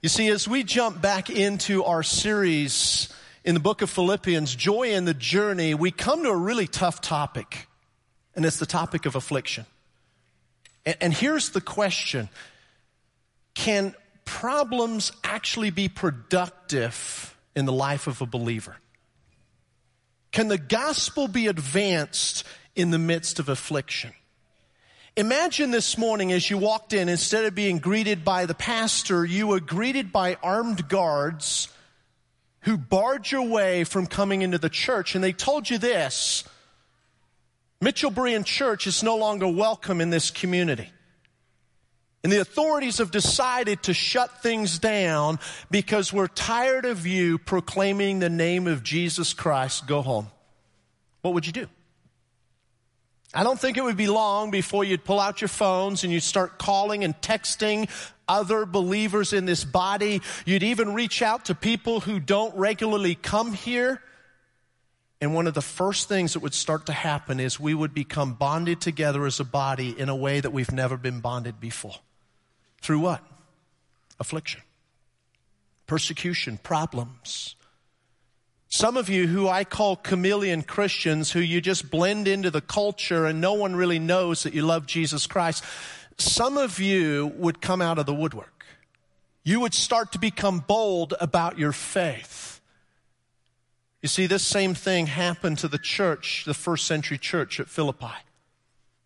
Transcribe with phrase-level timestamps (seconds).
[0.00, 4.92] You see, as we jump back into our series in the book of Philippians, Joy
[4.92, 7.66] in the Journey, we come to a really tough topic,
[8.36, 9.66] and it's the topic of affliction.
[10.86, 12.28] And, and here's the question
[13.54, 13.92] Can
[14.24, 18.76] problems actually be productive in the life of a believer?
[20.30, 22.44] Can the gospel be advanced
[22.76, 24.12] in the midst of affliction?
[25.18, 29.48] Imagine this morning as you walked in, instead of being greeted by the pastor, you
[29.48, 31.66] were greeted by armed guards
[32.60, 35.16] who barred your way from coming into the church.
[35.16, 36.44] And they told you this
[37.80, 40.88] Mitchell Berean Church is no longer welcome in this community.
[42.22, 48.20] And the authorities have decided to shut things down because we're tired of you proclaiming
[48.20, 49.84] the name of Jesus Christ.
[49.88, 50.28] Go home.
[51.22, 51.66] What would you do?
[53.34, 56.22] I don't think it would be long before you'd pull out your phones and you'd
[56.22, 57.90] start calling and texting
[58.26, 60.22] other believers in this body.
[60.46, 64.02] You'd even reach out to people who don't regularly come here.
[65.20, 68.34] And one of the first things that would start to happen is we would become
[68.34, 71.96] bonded together as a body in a way that we've never been bonded before.
[72.80, 73.22] Through what?
[74.20, 74.62] Affliction,
[75.86, 77.56] persecution, problems.
[78.68, 83.24] Some of you who I call chameleon Christians, who you just blend into the culture
[83.24, 85.64] and no one really knows that you love Jesus Christ,
[86.18, 88.66] some of you would come out of the woodwork.
[89.42, 92.60] You would start to become bold about your faith.
[94.02, 98.14] You see, this same thing happened to the church, the first century church at Philippi.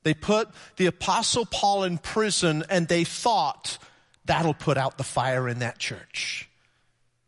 [0.03, 3.79] They put the apostle Paul in prison and they thought
[4.25, 6.49] that'll put out the fire in that church.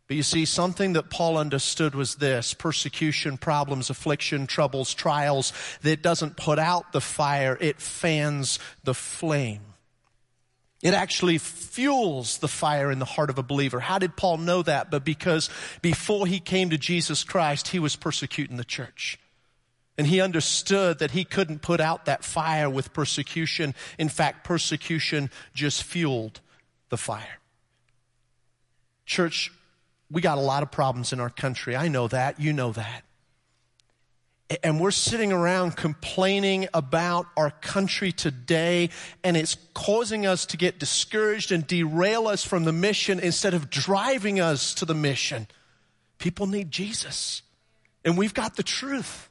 [0.06, 6.02] But you see, something that Paul understood was this persecution, problems, affliction, troubles, trials, that
[6.02, 9.62] doesn't put out the fire, it fans the flame.
[10.82, 13.80] It actually fuels the fire in the heart of a believer.
[13.80, 14.90] How did Paul know that?
[14.90, 15.48] But because
[15.80, 19.18] before he came to Jesus Christ, he was persecuting the church.
[19.96, 23.74] And he understood that he couldn't put out that fire with persecution.
[23.98, 26.42] In fact, persecution just fueled
[26.90, 27.38] the fire.
[29.06, 29.52] Church,
[30.14, 31.74] we got a lot of problems in our country.
[31.74, 32.38] I know that.
[32.38, 33.02] You know that.
[34.62, 38.90] And we're sitting around complaining about our country today,
[39.24, 43.70] and it's causing us to get discouraged and derail us from the mission instead of
[43.70, 45.48] driving us to the mission.
[46.18, 47.42] People need Jesus,
[48.04, 49.28] and we've got the truth.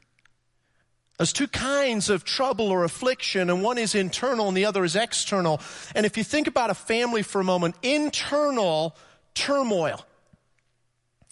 [1.16, 4.96] There's two kinds of trouble or affliction, and one is internal and the other is
[4.96, 5.62] external.
[5.94, 8.96] And if you think about a family for a moment, internal
[9.32, 10.04] turmoil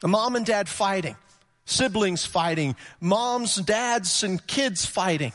[0.02, 1.16] a mom and dad fighting,
[1.64, 5.32] siblings fighting, moms, dads, and kids fighting.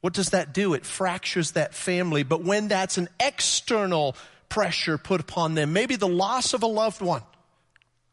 [0.00, 0.74] What does that do?
[0.74, 2.22] It fractures that family.
[2.22, 4.16] But when that's an external
[4.48, 7.22] pressure put upon them, maybe the loss of a loved one,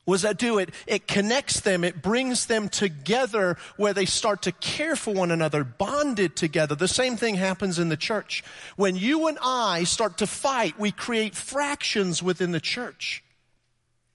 [0.06, 0.60] what does that do?
[0.60, 1.84] It, it connects them.
[1.84, 6.76] It brings them together where they start to care for one another, bonded together.
[6.76, 8.44] The same thing happens in the church.
[8.76, 13.24] When you and I start to fight, we create fractions within the church.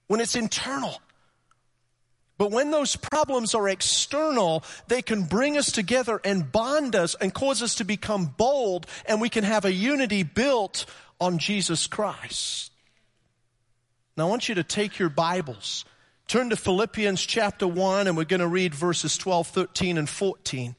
[0.06, 1.00] When it's internal.
[2.40, 7.34] But when those problems are external, they can bring us together and bond us and
[7.34, 10.86] cause us to become bold, and we can have a unity built
[11.20, 12.72] on Jesus Christ.
[14.16, 15.84] Now, I want you to take your Bibles,
[16.28, 20.74] turn to Philippians chapter 1, and we're going to read verses 12, 13, and 14.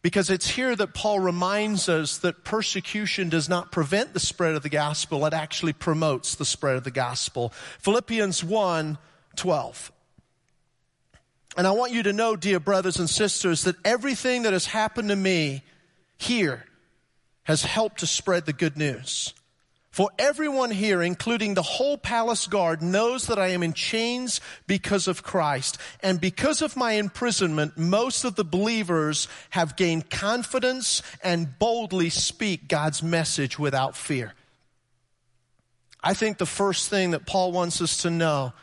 [0.00, 4.62] Because it's here that Paul reminds us that persecution does not prevent the spread of
[4.62, 7.52] the gospel, it actually promotes the spread of the gospel.
[7.80, 8.96] Philippians 1
[9.36, 9.92] 12.
[11.56, 15.10] And I want you to know, dear brothers and sisters, that everything that has happened
[15.10, 15.62] to me
[16.16, 16.64] here
[17.44, 19.34] has helped to spread the good news.
[19.90, 25.06] For everyone here, including the whole palace guard, knows that I am in chains because
[25.06, 25.76] of Christ.
[26.02, 32.68] And because of my imprisonment, most of the believers have gained confidence and boldly speak
[32.68, 34.32] God's message without fear.
[36.02, 38.54] I think the first thing that Paul wants us to know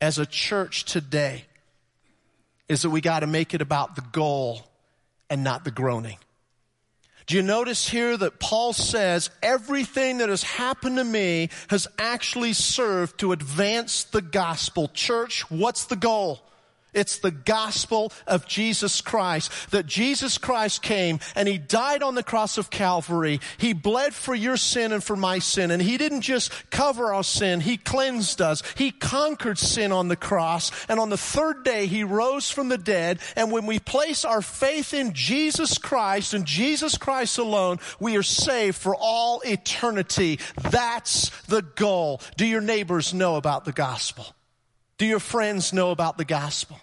[0.00, 1.44] as a church today
[2.70, 4.64] is that we got to make it about the goal
[5.28, 6.16] and not the groaning.
[7.26, 12.52] Do you notice here that Paul says everything that has happened to me has actually
[12.52, 14.86] served to advance the gospel?
[14.94, 16.40] Church, what's the goal?
[16.92, 19.50] It's the gospel of Jesus Christ.
[19.70, 23.40] That Jesus Christ came and He died on the cross of Calvary.
[23.58, 25.70] He bled for your sin and for my sin.
[25.70, 28.62] And He didn't just cover our sin, He cleansed us.
[28.76, 30.70] He conquered sin on the cross.
[30.88, 33.20] And on the third day, He rose from the dead.
[33.36, 38.22] And when we place our faith in Jesus Christ and Jesus Christ alone, we are
[38.22, 40.38] saved for all eternity.
[40.70, 42.20] That's the goal.
[42.36, 44.34] Do your neighbors know about the gospel?
[45.00, 46.78] Do your friends know about the gospel?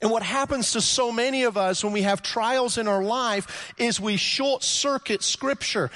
[0.00, 3.74] And what happens to so many of us when we have trials in our life
[3.76, 5.90] is we short circuit scripture.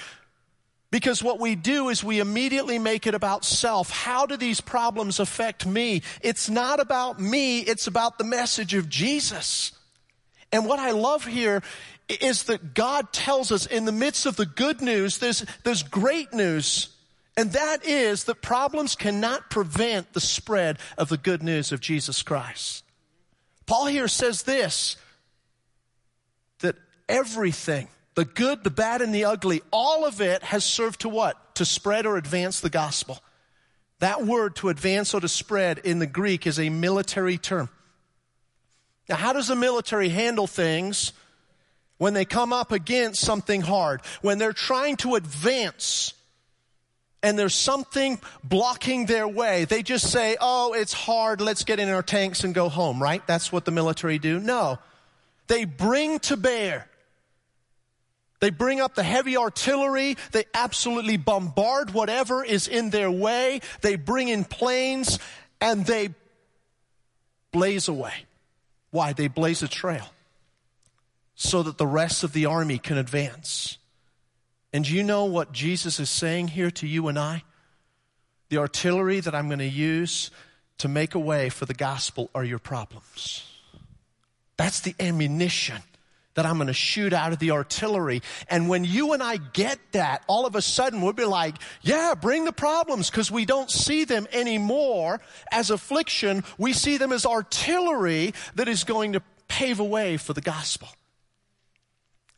[0.90, 3.88] Because what we do is we immediately make it about self.
[3.88, 6.02] How do these problems affect me?
[6.20, 9.72] It's not about me, it's about the message of Jesus.
[10.52, 11.62] And what I love here
[12.06, 16.34] is that God tells us in the midst of the good news, there's, there's great
[16.34, 16.93] news.
[17.36, 22.22] And that is that problems cannot prevent the spread of the good news of Jesus
[22.22, 22.84] Christ.
[23.66, 24.96] Paul here says this
[26.60, 26.76] that
[27.08, 31.56] everything, the good, the bad, and the ugly, all of it has served to what?
[31.56, 33.18] To spread or advance the gospel.
[33.98, 37.68] That word to advance or to spread in the Greek is a military term.
[39.08, 41.12] Now, how does the military handle things
[41.98, 44.02] when they come up against something hard?
[44.22, 46.14] When they're trying to advance
[47.24, 51.88] and there's something blocking their way, they just say, oh, it's hard, let's get in
[51.88, 53.26] our tanks and go home, right?
[53.26, 54.38] That's what the military do.
[54.38, 54.78] No.
[55.46, 56.86] They bring to bear.
[58.40, 60.18] They bring up the heavy artillery.
[60.32, 63.62] They absolutely bombard whatever is in their way.
[63.80, 65.18] They bring in planes
[65.62, 66.10] and they
[67.52, 68.26] blaze away.
[68.90, 69.14] Why?
[69.14, 70.12] They blaze a trail
[71.36, 73.78] so that the rest of the army can advance.
[74.74, 77.44] And do you know what Jesus is saying here to you and I?
[78.48, 80.32] The artillery that I'm going to use
[80.78, 83.48] to make a way for the gospel are your problems.
[84.56, 85.80] That's the ammunition
[86.34, 88.20] that I'm going to shoot out of the artillery.
[88.48, 92.16] And when you and I get that, all of a sudden we'll be like, yeah,
[92.20, 95.20] bring the problems because we don't see them anymore
[95.52, 96.42] as affliction.
[96.58, 100.88] We see them as artillery that is going to pave a way for the gospel.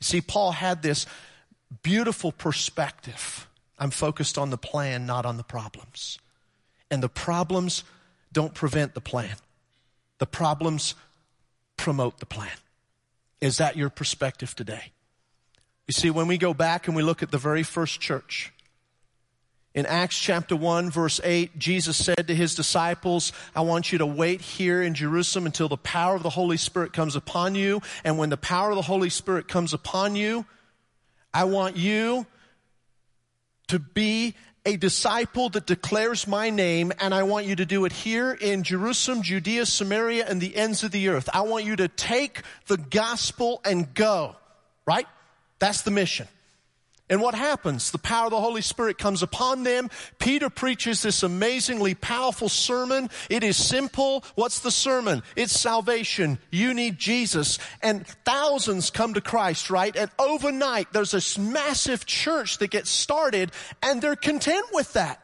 [0.00, 1.06] See, Paul had this
[1.82, 3.48] beautiful perspective.
[3.78, 6.18] I'm focused on the plan, not on the problems.
[6.90, 7.84] And the problems
[8.32, 9.34] don't prevent the plan.
[10.18, 10.94] The problems
[11.76, 12.56] promote the plan.
[13.40, 14.92] Is that your perspective today?
[15.86, 18.52] You see, when we go back and we look at the very first church,
[19.74, 24.06] in Acts chapter 1 verse 8, Jesus said to his disciples, I want you to
[24.06, 27.82] wait here in Jerusalem until the power of the Holy Spirit comes upon you.
[28.02, 30.46] And when the power of the Holy Spirit comes upon you,
[31.37, 32.25] I want you
[33.69, 34.35] to be
[34.65, 38.62] a disciple that declares my name, and I want you to do it here in
[38.62, 41.29] Jerusalem, Judea, Samaria, and the ends of the earth.
[41.35, 44.35] I want you to take the gospel and go,
[44.87, 45.06] right?
[45.59, 46.27] That's the mission.
[47.08, 47.93] And what happens?
[47.93, 49.91] The power of the Holy Spirit comes upon them.
[50.19, 53.11] Peter preaches this amazingly powerful sermon.
[53.31, 54.25] It is simple.
[54.35, 55.23] What's the sermon?
[55.37, 56.41] It's salvation.
[56.50, 57.61] You need Jesus.
[57.81, 59.94] And thousands come to Christ, right?
[59.94, 63.52] And overnight, there's this massive church that gets started
[63.82, 65.23] and they're content with that.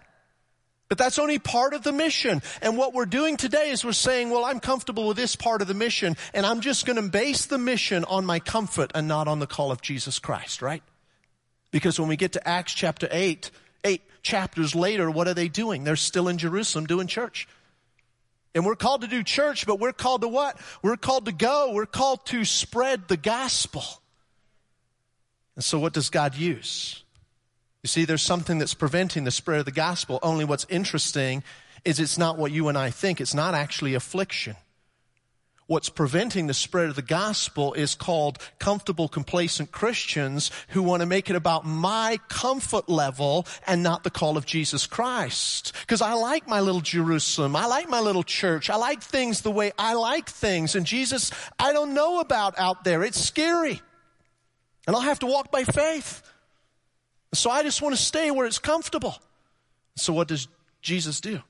[0.88, 2.43] But that's only part of the mission.
[2.61, 5.69] And what we're doing today is we're saying, well, I'm comfortable with this part of
[5.69, 9.26] the mission and I'm just going to base the mission on my comfort and not
[9.26, 10.82] on the call of Jesus Christ, right?
[11.72, 13.50] Because when we get to Acts chapter 8,
[13.84, 15.82] eight chapters later, what are they doing?
[15.82, 17.48] They're still in Jerusalem doing church.
[18.54, 20.58] And we're called to do church, but we're called to what?
[20.82, 21.72] We're called to go.
[21.72, 23.82] We're called to spread the gospel.
[25.56, 27.02] And so what does God use?
[27.82, 30.18] You see, there's something that's preventing the spread of the gospel.
[30.22, 31.42] Only what's interesting
[31.84, 33.20] is it's not what you and I think.
[33.20, 34.56] It's not actually affliction.
[35.73, 41.07] What's preventing the spread of the gospel is called comfortable, complacent Christians who want to
[41.07, 45.73] make it about my comfort level and not the call of Jesus Christ.
[45.81, 47.57] Because I like my little Jerusalem.
[47.57, 48.69] I like my little church.
[48.69, 50.75] I like things the way I like things.
[50.75, 53.02] And Jesus, I don't know about out there.
[53.02, 53.81] It's scary.
[54.87, 56.21] And I'll have to walk by faith.
[57.33, 59.17] So I just want to stay where it's comfortable.
[59.97, 60.49] So what does
[60.83, 61.41] Jesus do?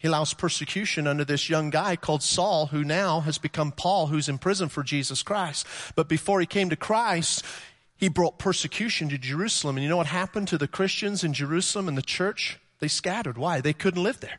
[0.00, 4.30] He allows persecution under this young guy called Saul, who now has become Paul, who's
[4.30, 5.66] in prison for Jesus Christ.
[5.94, 7.44] But before he came to Christ,
[7.98, 9.76] he brought persecution to Jerusalem.
[9.76, 12.58] And you know what happened to the Christians in Jerusalem and the church?
[12.78, 13.36] They scattered.
[13.36, 13.60] Why?
[13.60, 14.38] They couldn't live there.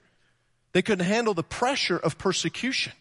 [0.74, 2.94] They couldn't handle the pressure of persecution.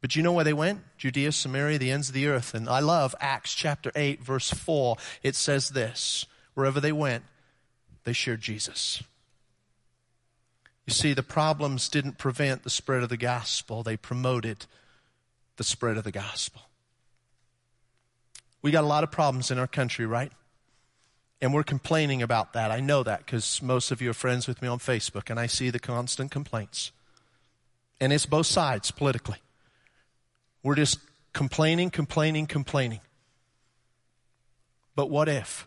[0.00, 0.80] But you know where they went?
[0.98, 2.52] Judea, Samaria, the ends of the earth.
[2.52, 4.96] And I love Acts chapter 8, verse 4.
[5.22, 7.22] It says this Wherever they went,
[8.02, 9.04] they shared Jesus.
[10.86, 14.66] You see, the problems didn't prevent the spread of the gospel, they promoted
[15.56, 16.62] the spread of the gospel.
[18.62, 20.32] We got a lot of problems in our country, right?
[21.40, 22.70] And we're complaining about that.
[22.70, 25.46] I know that because most of you are friends with me on Facebook, and I
[25.46, 26.92] see the constant complaints.
[28.00, 29.38] And it's both sides politically.
[30.62, 30.98] We're just
[31.32, 33.00] complaining, complaining, complaining.
[34.94, 35.66] But what if?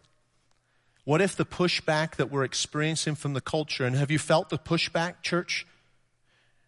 [1.09, 4.59] What if the pushback that we're experiencing from the culture, and have you felt the
[4.59, 5.65] pushback, church?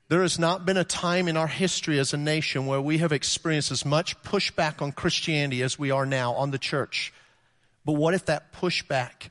[0.07, 3.11] There has not been a time in our history as a nation where we have
[3.11, 7.13] experienced as much pushback on Christianity as we are now on the church.
[7.85, 9.29] But what if that pushback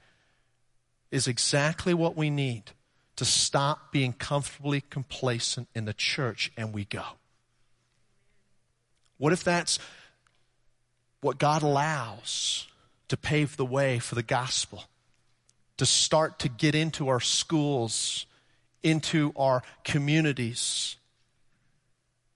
[1.10, 2.70] is exactly what we need
[3.16, 7.02] to stop being comfortably complacent in the church and we go?
[9.18, 9.80] What if that's
[11.20, 12.68] what God allows
[13.08, 14.84] to pave the way for the gospel?
[15.80, 18.26] To start to get into our schools,
[18.82, 20.96] into our communities,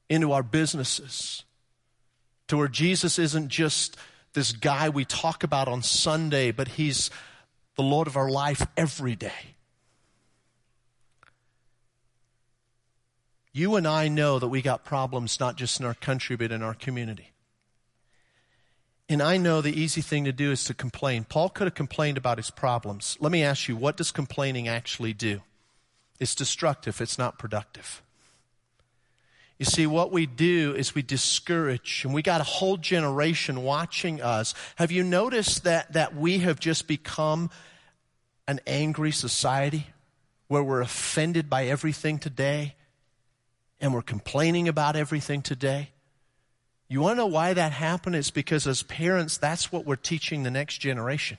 [0.08, 1.44] into our businesses,
[2.48, 3.98] to where Jesus isn't just
[4.32, 7.10] this guy we talk about on Sunday, but he's
[7.76, 9.54] the Lord of our life every day.
[13.52, 16.62] You and I know that we got problems not just in our country, but in
[16.62, 17.33] our community.
[19.08, 21.24] And I know the easy thing to do is to complain.
[21.24, 23.18] Paul could have complained about his problems.
[23.20, 25.42] Let me ask you, what does complaining actually do?
[26.18, 28.02] It's destructive, it's not productive.
[29.58, 34.20] You see, what we do is we discourage, and we got a whole generation watching
[34.20, 34.52] us.
[34.76, 37.50] Have you noticed that, that we have just become
[38.48, 39.86] an angry society
[40.48, 42.74] where we're offended by everything today
[43.80, 45.90] and we're complaining about everything today?
[46.88, 48.16] You want to know why that happened?
[48.16, 51.38] It's because as parents, that's what we're teaching the next generation.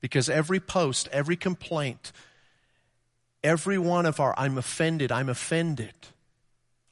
[0.00, 2.12] Because every post, every complaint,
[3.42, 5.94] every one of our, I'm offended, I'm offended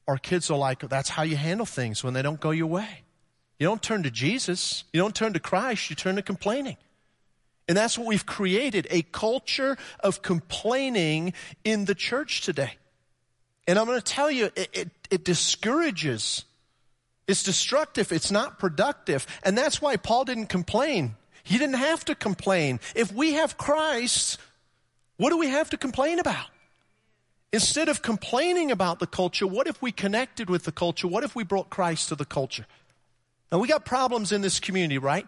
[0.09, 3.03] our kids are like, that's how you handle things when they don't go your way.
[3.59, 4.85] You don't turn to Jesus.
[4.93, 5.91] You don't turn to Christ.
[5.91, 6.77] You turn to complaining.
[7.69, 11.33] And that's what we've created a culture of complaining
[11.65, 12.75] in the church today.
[13.67, 16.45] And I'm going to tell you, it, it, it, discourages.
[17.28, 18.12] It's destructive.
[18.12, 19.26] It's not productive.
[19.42, 21.16] And that's why Paul didn't complain.
[21.42, 22.80] He didn't have to complain.
[22.95, 24.38] If we have Christ,
[25.16, 26.47] what do we have to complain about?
[27.52, 31.09] Instead of complaining about the culture, what if we connected with the culture?
[31.09, 32.66] What if we brought Christ to the culture?
[33.50, 35.26] Now, we got problems in this community, right?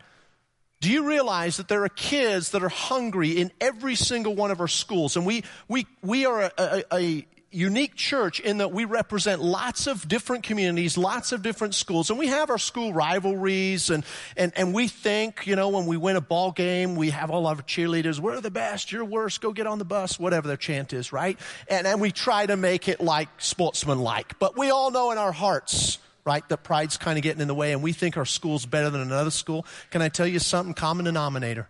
[0.81, 4.61] Do you realize that there are kids that are hungry in every single one of
[4.61, 5.17] our schools?
[5.17, 9.87] And we, we, we are a, a, a unique church in that we represent lots
[9.87, 14.05] of different communities, lots of different schools, and we have our school rivalries and,
[14.37, 17.47] and, and we think, you know, when we win a ball game, we have all
[17.47, 20.93] our cheerleaders, we're the best, you're worst, go get on the bus, whatever their chant
[20.93, 21.39] is, right?
[21.69, 24.39] And, and we try to make it like sportsmanlike.
[24.39, 27.55] But we all know in our hearts, right, that pride's kind of getting in the
[27.55, 29.65] way and we think our school's better than another school.
[29.91, 30.75] Can I tell you something?
[30.75, 31.69] Common denominator.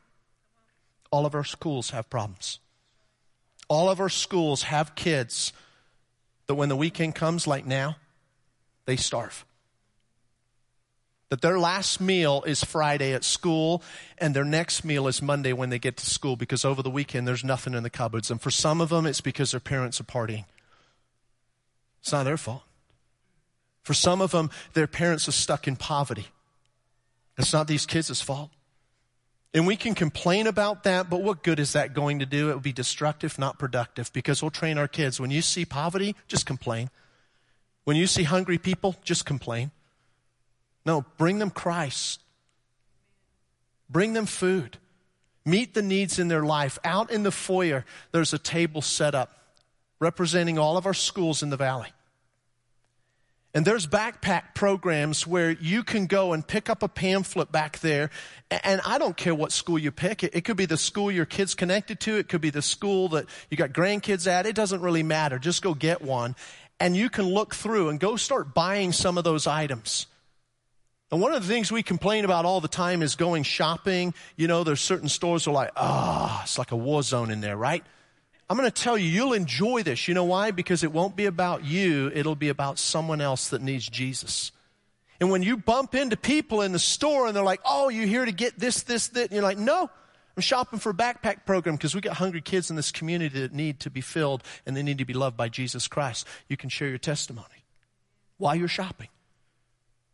[1.12, 2.58] All of our schools have problems.
[3.68, 5.52] All of our schools have kids
[6.48, 7.96] that when the weekend comes, like now,
[8.86, 9.44] they starve.
[11.28, 13.82] That their last meal is Friday at school
[14.16, 17.28] and their next meal is Monday when they get to school because over the weekend
[17.28, 18.30] there's nothing in the cupboards.
[18.30, 20.46] And for some of them, it's because their parents are partying.
[22.00, 22.62] It's not their fault.
[23.82, 26.28] For some of them, their parents are stuck in poverty.
[27.36, 28.50] It's not these kids' fault.
[29.54, 32.50] And we can complain about that, but what good is that going to do?
[32.50, 35.18] It will be destructive, not productive, because we'll train our kids.
[35.18, 36.90] When you see poverty, just complain.
[37.84, 39.70] When you see hungry people, just complain.
[40.84, 42.20] No, bring them Christ.
[43.88, 44.76] Bring them food.
[45.46, 46.78] Meet the needs in their life.
[46.84, 49.32] Out in the foyer, there's a table set up
[49.98, 51.88] representing all of our schools in the valley.
[53.54, 58.10] And there's backpack programs where you can go and pick up a pamphlet back there.
[58.50, 60.22] And I don't care what school you pick.
[60.22, 62.18] It could be the school your kid's connected to.
[62.18, 64.46] It could be the school that you got grandkids at.
[64.46, 65.38] It doesn't really matter.
[65.38, 66.36] Just go get one.
[66.78, 70.06] And you can look through and go start buying some of those items.
[71.10, 74.12] And one of the things we complain about all the time is going shopping.
[74.36, 77.40] You know, there's certain stores are like, ah, oh, it's like a war zone in
[77.40, 77.82] there, right?
[78.48, 80.08] I'm going to tell you, you'll enjoy this.
[80.08, 80.50] You know why?
[80.52, 84.52] Because it won't be about you, it'll be about someone else that needs Jesus.
[85.20, 88.24] And when you bump into people in the store and they're like, oh, you're here
[88.24, 89.90] to get this, this, that, and you're like, no,
[90.36, 93.52] I'm shopping for a backpack program because we got hungry kids in this community that
[93.52, 96.26] need to be filled and they need to be loved by Jesus Christ.
[96.48, 97.64] You can share your testimony
[98.36, 99.08] while you're shopping.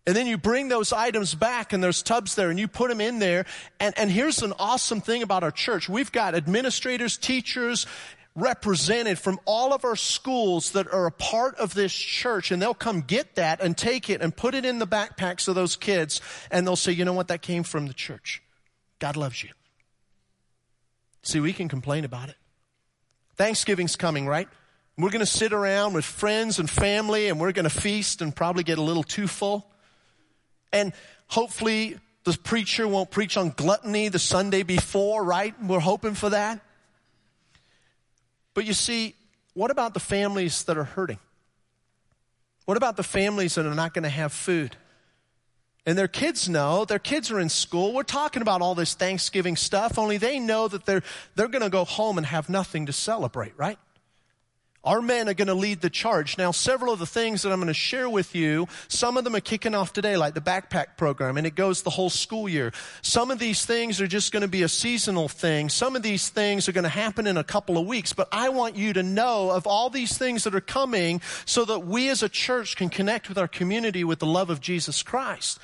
[0.07, 3.00] And then you bring those items back and there's tubs there and you put them
[3.00, 3.45] in there.
[3.79, 5.88] And, and here's an awesome thing about our church.
[5.88, 7.87] We've got administrators, teachers,
[8.37, 12.75] represented from all of our schools that are a part of this church and they'll
[12.75, 16.21] come get that and take it and put it in the backpacks of those kids
[16.50, 18.43] and they'll say, you know what, that came from the church.
[18.99, 19.50] God loves you.
[21.23, 22.37] See, we can complain about it.
[23.37, 24.49] Thanksgiving's coming, right?
[24.99, 28.35] We're going to sit around with friends and family and we're going to feast and
[28.35, 29.67] probably get a little too full.
[30.73, 30.93] And
[31.29, 35.55] hopefully the preacher won't preach on gluttony the Sunday before, right?
[35.62, 36.63] We're hoping for that.
[38.55, 39.15] But you see,
[39.53, 41.19] what about the families that are hurting?
[42.65, 44.77] What about the families that are not going to have food?
[45.87, 47.93] And their kids know, their kids are in school.
[47.93, 51.03] We're talking about all this Thanksgiving stuff, only they know that they're,
[51.35, 53.79] they're going to go home and have nothing to celebrate, right?
[54.85, 56.37] Our men are going to lead the charge.
[56.37, 59.35] Now, several of the things that I'm going to share with you, some of them
[59.35, 62.73] are kicking off today, like the backpack program, and it goes the whole school year.
[63.00, 65.69] Some of these things are just going to be a seasonal thing.
[65.71, 68.12] Some of these things are going to happen in a couple of weeks.
[68.12, 71.81] But I want you to know of all these things that are coming so that
[71.81, 75.59] we as a church can connect with our community with the love of Jesus Christ.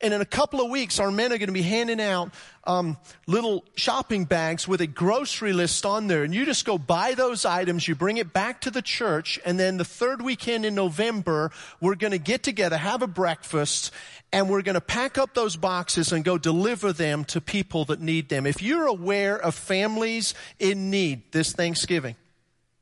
[0.00, 2.32] And in a couple of weeks, our men are going to be handing out
[2.64, 6.22] um, little shopping bags with a grocery list on there.
[6.22, 9.58] And you just go buy those items, you bring it back to the church, and
[9.58, 11.50] then the third weekend in November,
[11.80, 13.92] we're going to get together, have a breakfast,
[14.32, 18.00] and we're going to pack up those boxes and go deliver them to people that
[18.00, 18.46] need them.
[18.46, 22.16] If you're aware of families in need this Thanksgiving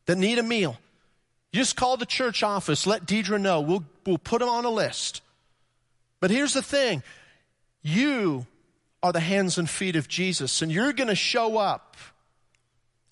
[0.06, 0.78] that need a meal,
[1.52, 3.60] just call the church office, let Deidre know.
[3.60, 5.20] We'll, we'll put them on a list.
[6.24, 7.02] But here's the thing
[7.82, 8.46] you
[9.02, 11.98] are the hands and feet of Jesus, and you're going to show up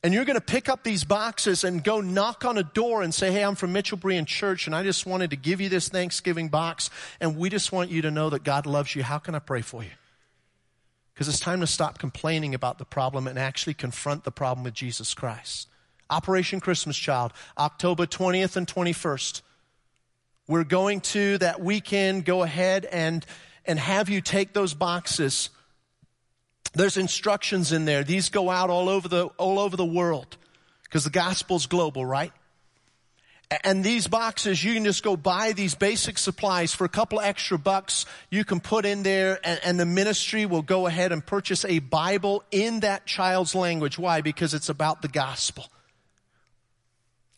[0.03, 3.13] and you're going to pick up these boxes and go knock on a door and
[3.13, 5.91] say, Hey, I'm from Mitchell Berean Church, and I just wanted to give you this
[5.91, 6.89] Thanksgiving box,
[7.21, 9.03] and we just want you to know that God loves you.
[9.03, 9.91] How can I pray for you?
[11.13, 14.73] Because it's time to stop complaining about the problem and actually confront the problem with
[14.73, 15.69] Jesus Christ.
[16.09, 19.43] Operation Christmas Child, October 20th and 21st.
[20.53, 23.25] We're going to that weekend go ahead and,
[23.65, 25.49] and have you take those boxes.
[26.75, 28.05] There's instructions in there.
[28.05, 30.37] These go out all over the, all over the world
[30.85, 32.33] because the gospel's global, right?
[33.65, 37.57] And these boxes, you can just go buy these basic supplies for a couple extra
[37.57, 38.05] bucks.
[38.29, 41.79] You can put in there and, and, the ministry will go ahead and purchase a
[41.79, 43.99] Bible in that child's language.
[43.99, 44.21] Why?
[44.21, 45.65] Because it's about the gospel.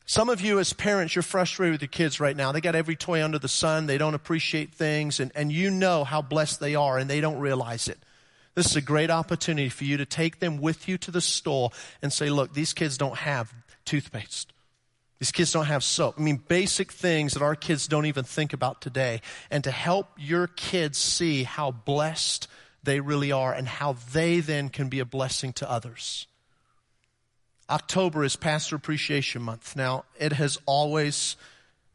[0.06, 2.52] Some of you as parents, you're frustrated with your kids right now.
[2.52, 3.86] They got every toy under the sun.
[3.86, 7.38] They don't appreciate things and, and you know how blessed they are and they don't
[7.38, 7.98] realize it.
[8.54, 11.70] This is a great opportunity for you to take them with you to the store
[12.02, 13.52] and say, look, these kids don't have
[13.84, 14.52] toothpaste.
[15.18, 16.16] These kids don't have soap.
[16.18, 19.22] I mean, basic things that our kids don't even think about today.
[19.50, 22.46] And to help your kids see how blessed
[22.82, 26.26] they really are and how they then can be a blessing to others.
[27.70, 29.74] October is Pastor Appreciation Month.
[29.76, 31.36] Now, it has always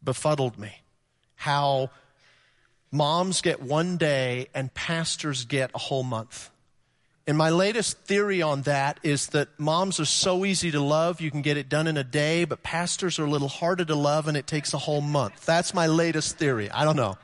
[0.04, 0.82] befuddled me
[1.36, 1.92] how
[2.92, 6.50] moms get one day and pastors get a whole month.
[7.28, 11.30] And my latest theory on that is that moms are so easy to love, you
[11.30, 14.28] can get it done in a day, but pastors are a little harder to love
[14.28, 15.46] and it takes a whole month.
[15.46, 16.72] That's my latest theory.
[16.72, 17.20] I don't know.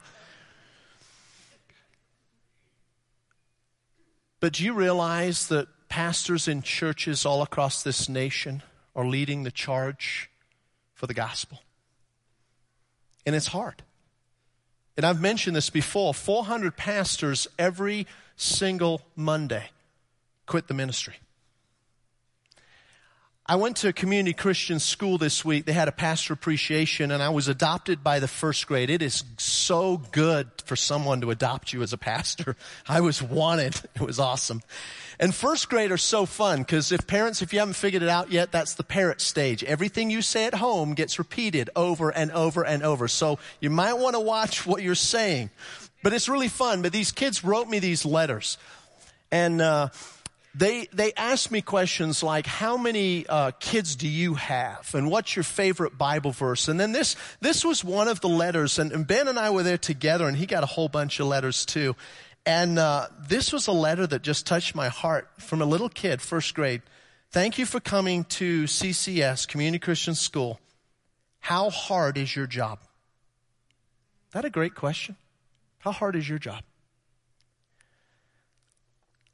[4.39, 8.63] But do you realize that pastors in churches all across this nation
[8.95, 10.29] are leading the charge
[10.93, 11.59] for the gospel.
[13.25, 13.83] And it's hard.
[14.97, 19.69] And I've mentioned this before 400 pastors every single Monday
[20.45, 21.15] quit the ministry.
[23.47, 25.65] I went to a community Christian school this week.
[25.65, 28.89] They had a pastor appreciation and I was adopted by the first grade.
[28.89, 32.55] It is so good for someone to adopt you as a pastor.
[32.89, 33.75] I was wanted.
[33.93, 34.63] It was awesome.
[35.19, 38.31] And first grade are so fun because if parents, if you haven't figured it out
[38.31, 39.63] yet, that's the parrot stage.
[39.63, 43.07] Everything you say at home gets repeated over and over and over.
[43.07, 45.51] So you might want to watch what you're saying.
[46.01, 46.81] But it's really fun.
[46.81, 48.57] But these kids wrote me these letters.
[49.31, 49.89] And, uh,
[50.57, 55.35] they they asked me questions like how many uh, kids do you have and what's
[55.35, 59.05] your favorite bible verse and then this this was one of the letters and, and
[59.05, 61.95] ben and i were there together and he got a whole bunch of letters too
[62.45, 66.21] and uh, this was a letter that just touched my heart from a little kid,
[66.21, 66.83] first grade.
[67.31, 70.59] Thank you for coming to CCS, Community Christian School.
[71.39, 72.79] How hard is your job?
[74.31, 75.15] That a great question.
[75.79, 76.61] How hard is your job?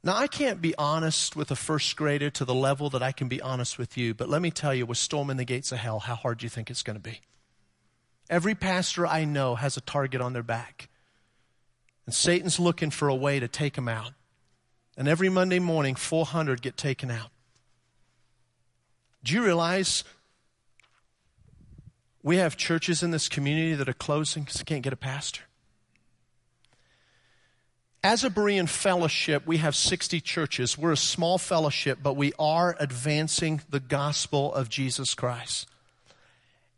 [0.04, 3.28] Now, I can't be honest with a first grader to the level that I can
[3.28, 6.00] be honest with you, but let me tell you, with storming the gates of hell,
[6.00, 7.20] how hard do you think it's going to be?
[8.28, 10.88] Every pastor I know has a target on their back.
[12.04, 14.12] And Satan's looking for a way to take them out.
[14.96, 17.30] And every Monday morning, 400 get taken out.
[19.22, 20.02] Do you realize
[22.22, 25.42] We have churches in this community that are closing because they can't get a pastor.
[28.04, 30.76] As a Berean fellowship, we have 60 churches.
[30.76, 35.68] We're a small fellowship, but we are advancing the gospel of Jesus Christ.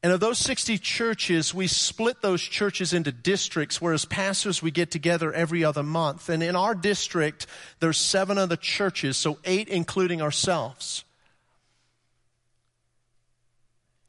[0.02, 4.90] And of those 60 churches, we split those churches into districts, whereas pastors, we get
[4.90, 6.28] together every other month.
[6.28, 7.46] And in our district,
[7.80, 11.04] there's seven other churches, so eight including ourselves.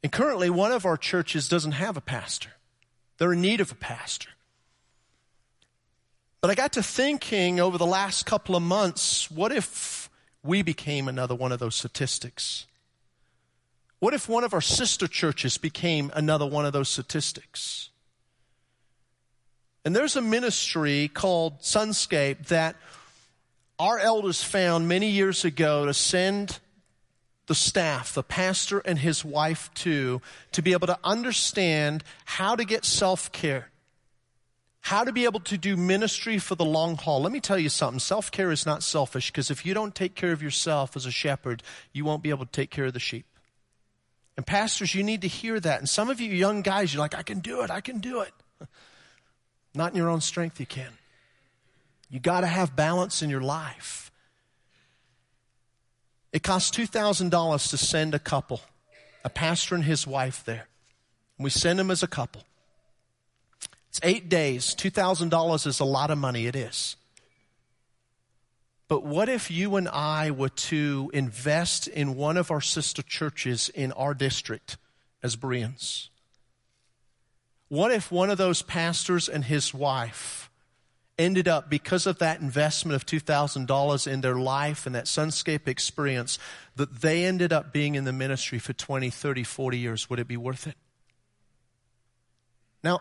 [0.02, 2.50] And currently, one of our churches doesn't have a pastor.
[3.16, 4.28] They're in need of a pastor.
[6.46, 10.08] But I got to thinking over the last couple of months what if
[10.44, 12.68] we became another one of those statistics?
[13.98, 17.90] What if one of our sister churches became another one of those statistics?
[19.84, 22.76] And there's a ministry called SonScape that
[23.80, 26.60] our elders found many years ago to send
[27.48, 32.64] the staff, the pastor and his wife too, to be able to understand how to
[32.64, 33.72] get self care,
[34.86, 37.20] how to be able to do ministry for the long haul.
[37.20, 40.14] Let me tell you something self care is not selfish because if you don't take
[40.14, 43.00] care of yourself as a shepherd, you won't be able to take care of the
[43.00, 43.26] sheep.
[44.36, 45.80] And pastors, you need to hear that.
[45.80, 48.20] And some of you young guys, you're like, I can do it, I can do
[48.20, 48.32] it.
[49.74, 50.92] Not in your own strength, you can.
[52.08, 54.12] You got to have balance in your life.
[56.32, 58.60] It costs $2,000 to send a couple,
[59.24, 60.68] a pastor and his wife there.
[61.40, 62.44] We send them as a couple.
[63.96, 64.74] It's eight days.
[64.74, 66.46] $2,000 is a lot of money.
[66.46, 66.96] It is.
[68.88, 73.70] But what if you and I were to invest in one of our sister churches
[73.70, 74.76] in our district
[75.22, 76.10] as Bereans?
[77.68, 80.50] What if one of those pastors and his wife
[81.18, 86.38] ended up, because of that investment of $2,000 in their life and that SonScape experience,
[86.76, 90.10] that they ended up being in the ministry for 20, 30, 40 years?
[90.10, 90.76] Would it be worth it?
[92.84, 93.00] Now,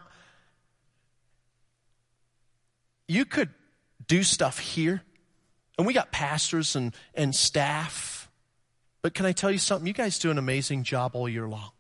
[3.08, 3.50] you could
[4.08, 5.02] do stuff here
[5.78, 8.30] and we got pastors and, and staff.
[9.02, 9.88] But can I tell you something?
[9.88, 11.72] You guys do an amazing job all year long.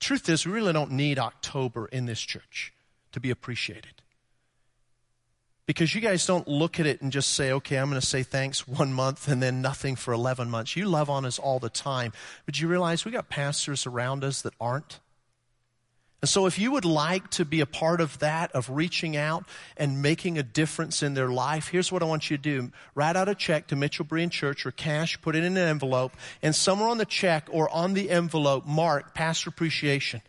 [0.00, 2.72] Truth is, we really don't need October in this church
[3.12, 4.02] to be appreciated.
[5.64, 8.24] Because you guys don't look at it and just say, okay, I'm going to say
[8.24, 10.76] thanks one month and then nothing for 11 months.
[10.76, 12.12] You love on us all the time.
[12.44, 14.98] But you realize we got pastors around us that aren't?
[16.22, 19.44] And so, if you would like to be a part of that, of reaching out
[19.76, 22.70] and making a difference in their life, here's what I want you to do.
[22.94, 26.12] Write out a check to Mitchell Berean Church or cash, put it in an envelope,
[26.40, 30.22] and somewhere on the check or on the envelope, mark Pastor Appreciation.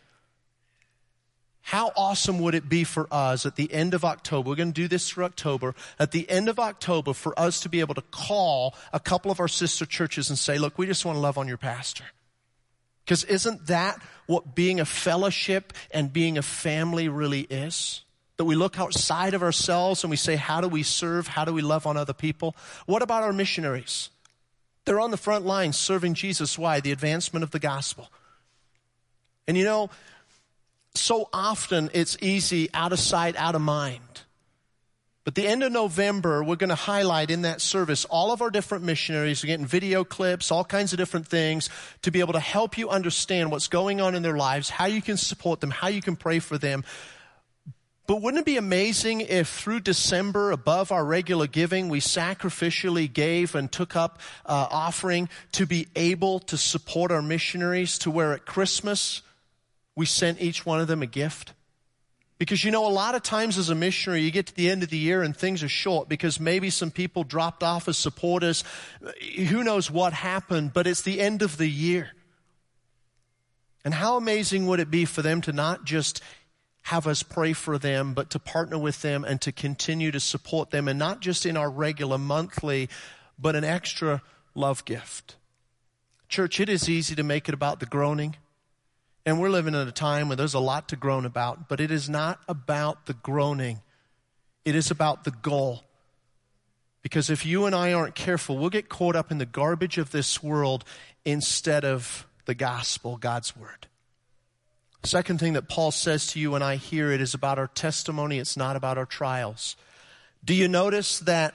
[1.62, 4.50] How awesome would it be for us at the end of October?
[4.50, 5.76] We're going to do this through October.
[6.00, 9.40] At the end of October, for us to be able to call a couple of
[9.40, 12.04] our sister churches and say, look, we just want to love on your pastor.
[13.06, 18.04] Because isn't that what being a fellowship and being a family really is?
[18.38, 21.28] That we look outside of ourselves and we say, how do we serve?
[21.28, 22.56] How do we love on other people?
[22.86, 24.10] What about our missionaries?
[24.86, 26.58] They're on the front lines serving Jesus.
[26.58, 26.80] Why?
[26.80, 28.10] The advancement of the gospel.
[29.48, 29.90] And you know,
[30.96, 34.23] so often it's easy out of sight, out of mind.
[35.24, 38.50] But the end of November, we're going to highlight in that service all of our
[38.50, 39.42] different missionaries.
[39.42, 41.70] We're getting video clips, all kinds of different things
[42.02, 45.02] to be able to help you understand what's going on in their lives, how you
[45.02, 46.84] can support them, how you can pray for them.
[48.06, 53.56] But wouldn't it be amazing if through December, above our regular giving, we sacrificially gave
[53.56, 58.46] and took up uh, offering to be able to support our missionaries to where at
[58.46, 59.22] Christmas
[59.96, 61.54] we sent each one of them a gift?
[62.44, 64.84] Because you know, a lot of times as a missionary, you get to the end
[64.84, 68.66] of the year and things are short because maybe some people dropped off as supporters.
[69.48, 72.12] Who knows what happened, but it's the end of the year.
[73.86, 76.22] And how amazing would it be for them to not just
[76.82, 80.70] have us pray for them, but to partner with them and to continue to support
[80.70, 82.90] them, and not just in our regular monthly,
[83.40, 84.22] but an extra
[84.54, 85.38] love gift.
[86.28, 88.36] Church, it is easy to make it about the groaning.
[89.26, 91.92] And we're living in a time where there's a lot to groan about, but it
[91.92, 93.82] is not about the groaning.
[94.66, 95.84] It is about the goal.
[97.02, 100.12] Because if you and I aren't careful, we'll get caught up in the garbage of
[100.12, 100.84] this world
[101.26, 103.88] instead of the gospel, God's word.
[105.06, 108.40] Second thing that Paul says to you and I hear it is about our testimony,
[108.40, 109.76] it's not about our trials.
[110.44, 111.54] Do you notice that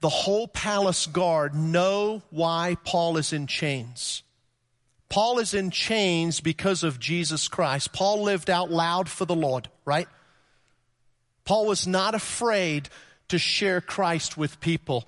[0.00, 4.23] the whole palace guard know why Paul is in chains?
[5.14, 7.92] Paul is in chains because of Jesus Christ.
[7.92, 10.08] Paul lived out loud for the Lord, right?
[11.44, 12.88] Paul was not afraid
[13.28, 15.06] to share Christ with people.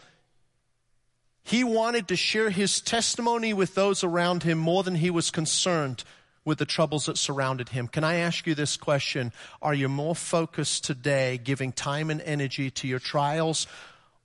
[1.42, 6.04] He wanted to share his testimony with those around him more than he was concerned
[6.44, 7.88] with the troubles that surrounded him.
[7.88, 9.32] Can I ask you this question?
[9.60, 13.66] Are you more focused today giving time and energy to your trials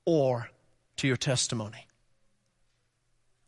[0.06, 0.52] or
[0.98, 1.88] to your testimony?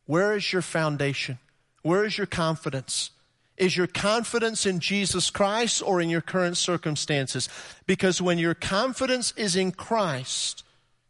[0.08, 1.38] Where is your foundation?
[1.84, 3.12] Where is your confidence?
[3.56, 7.48] Is your confidence in Jesus Christ or in your current circumstances?
[7.86, 10.64] Because when your confidence is in Christ,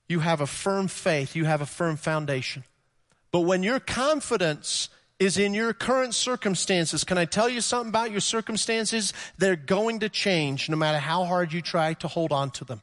[0.09, 2.65] you have a firm faith, you have a firm foundation.
[3.31, 4.89] But when your confidence
[5.23, 7.03] is in your current circumstances.
[7.03, 9.13] Can I tell you something about your circumstances?
[9.37, 12.81] They're going to change no matter how hard you try to hold on to them.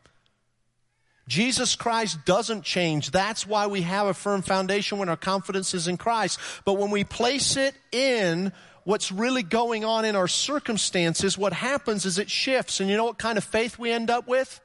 [1.29, 3.11] Jesus Christ doesn't change.
[3.11, 6.41] That's why we have a firm foundation when our confidence is in Christ.
[6.65, 8.53] But when we place it in
[8.85, 12.81] what's really going on in our circumstances, what happens is it shifts.
[12.81, 14.61] And you know what kind of faith we end up with?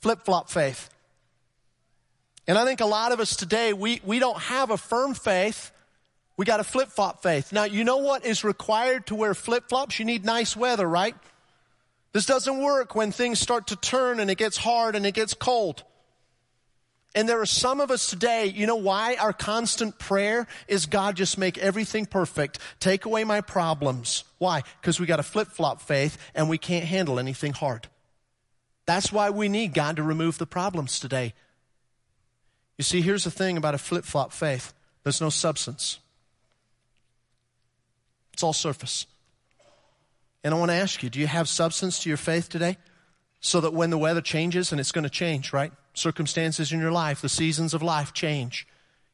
[0.00, 0.90] Flip flop faith.
[2.46, 5.72] And I think a lot of us today, we, we don't have a firm faith.
[6.36, 7.52] We got a flip flop faith.
[7.52, 9.98] Now, you know what is required to wear flip flops?
[9.98, 11.14] You need nice weather, right?
[12.16, 15.34] This doesn't work when things start to turn and it gets hard and it gets
[15.34, 15.82] cold.
[17.14, 21.14] And there are some of us today, you know why our constant prayer is God
[21.16, 22.58] just make everything perfect.
[22.80, 24.24] Take away my problems.
[24.38, 24.62] Why?
[24.80, 27.86] Because we got a flip flop faith and we can't handle anything hard.
[28.86, 31.34] That's why we need God to remove the problems today.
[32.78, 35.98] You see, here's the thing about a flip flop faith there's no substance,
[38.32, 39.04] it's all surface.
[40.46, 42.78] And I want to ask you do you have substance to your faith today?
[43.40, 45.72] So that when the weather changes, and it's going to change, right?
[45.92, 48.64] Circumstances in your life, the seasons of life change.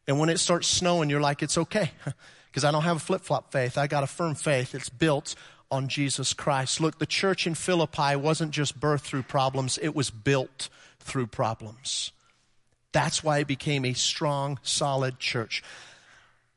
[0.06, 1.90] And when it starts snowing, you're like, it's okay.
[2.50, 3.78] Because I don't have a flip flop faith.
[3.78, 4.74] I got a firm faith.
[4.74, 5.34] It's built
[5.70, 6.82] on Jesus Christ.
[6.82, 10.68] Look, the church in Philippi wasn't just birthed through problems, it was built
[11.00, 12.12] through problems.
[12.92, 15.62] That's why it became a strong, solid church.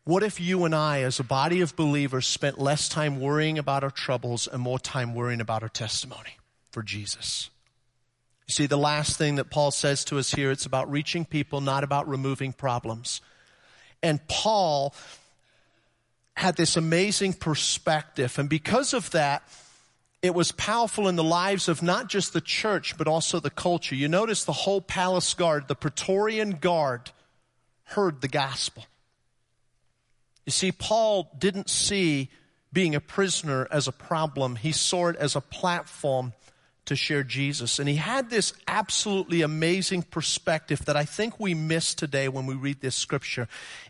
[0.06, 3.84] What if you and I, as a body of believers, spent less time worrying about
[3.84, 6.38] our troubles and more time worrying about our testimony
[6.70, 7.50] for Jesus?
[8.48, 11.60] You see, the last thing that Paul says to us here, it's about reaching people,
[11.60, 13.20] not about removing problems.
[14.04, 14.94] And Paul
[16.36, 18.38] had this amazing perspective.
[18.38, 19.42] And because of that,
[20.22, 23.96] it was powerful in the lives of not just the church, but also the culture.
[23.96, 27.10] You notice the whole palace guard, the Praetorian guard,
[27.86, 28.86] heard the gospel.
[30.46, 32.30] You see, Paul didn't see
[32.72, 36.34] being a prisoner as a problem, he saw it as a platform
[36.86, 37.80] to share Jesus.
[37.80, 42.54] And he had this absolutely amazing perspective that I think we miss today when we
[42.54, 43.48] read this scripture.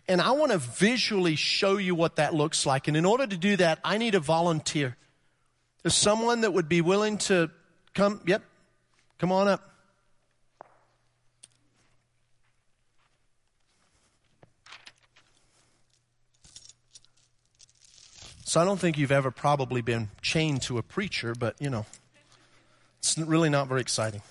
[0.08, 2.88] And I want to visually show you what that looks like.
[2.88, 4.96] And in order to do that, I need a volunteer.
[5.82, 7.50] There's someone that would be willing to
[7.92, 8.42] come, yep,
[9.18, 9.75] come on up.
[18.48, 21.84] So I don't think you've ever probably been chained to a preacher, but you know,
[23.00, 24.22] it's really not very exciting.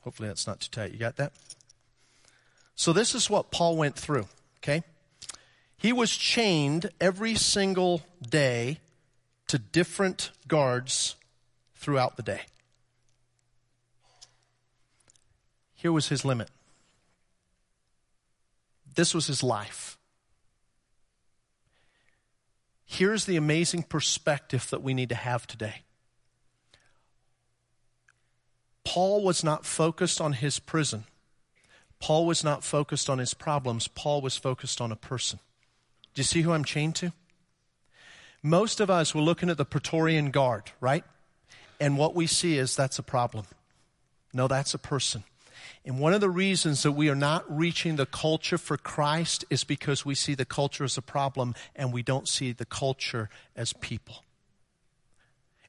[0.00, 0.90] Hopefully that's not too tight.
[0.90, 1.32] You got that?
[2.74, 4.26] So this is what Paul went through,
[4.58, 4.82] okay?
[5.76, 8.80] He was chained every single day
[9.46, 11.14] to different guards
[11.76, 12.40] throughout the day.
[15.76, 16.50] Here was his limit.
[18.94, 19.98] This was his life.
[22.84, 25.82] Here's the amazing perspective that we need to have today.
[28.84, 31.04] Paul was not focused on his prison.
[32.00, 33.88] Paul was not focused on his problems.
[33.88, 35.38] Paul was focused on a person.
[36.14, 37.12] Do you see who I'm chained to?
[38.42, 41.04] Most of us were looking at the Praetorian Guard, right?
[41.80, 43.46] And what we see is that's a problem.
[44.34, 45.24] No, that's a person.
[45.84, 49.64] And one of the reasons that we are not reaching the culture for Christ is
[49.64, 53.72] because we see the culture as a problem and we don't see the culture as
[53.72, 54.24] people.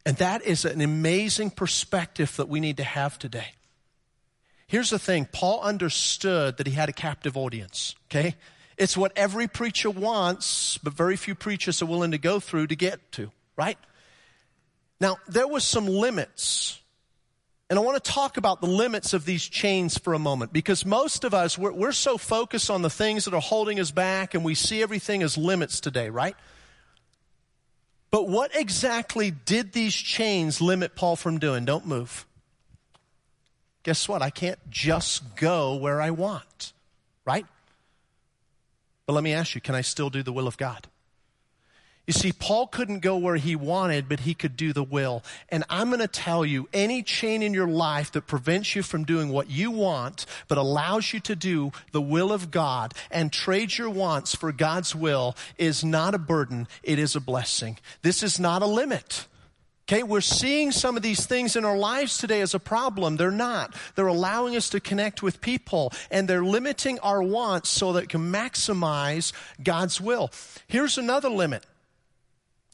[0.05, 3.53] And that is an amazing perspective that we need to have today.
[4.67, 8.35] Here's the thing Paul understood that he had a captive audience, okay?
[8.77, 12.75] It's what every preacher wants, but very few preachers are willing to go through to
[12.75, 13.77] get to, right?
[14.99, 16.79] Now, there was some limits.
[17.73, 20.85] And I want to talk about the limits of these chains for a moment because
[20.85, 24.35] most of us, we're, we're, so focused on the things that are holding us back
[24.35, 26.35] and we see everything as limits today, right?
[28.11, 31.65] But what exactly did these chains limit Paul from doing?
[31.65, 32.27] Don't move.
[33.81, 34.21] Guess what?
[34.21, 36.73] I can't just go where I want,
[37.25, 37.47] right?
[39.07, 40.89] But let me ask you, can I still do the will of God?
[42.05, 45.23] You see, Paul couldn't go where he wanted, but he could do the will.
[45.47, 49.05] And I'm going to tell you, any chain in your life that prevents you from
[49.05, 53.77] doing what you want, but allows you to do the will of God and trade
[53.77, 56.67] your wants for God's will is not a burden.
[56.83, 57.77] It is a blessing.
[58.01, 59.27] This is not a limit.
[59.87, 63.15] Okay, we're seeing some of these things in our lives today as a problem.
[63.15, 63.75] They're not.
[63.95, 68.09] They're allowing us to connect with people and they're limiting our wants so that it
[68.09, 70.31] can maximize God's will.
[70.67, 71.65] Here's another limit.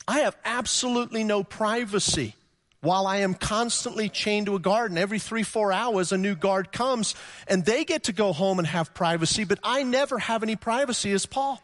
[0.10, 2.34] I have absolutely no privacy
[2.82, 4.98] while I am constantly chained to a garden.
[4.98, 7.13] Every three, four hours, a new guard comes
[7.45, 11.12] and they get to go home and have privacy, but I never have any privacy
[11.12, 11.62] as Paul.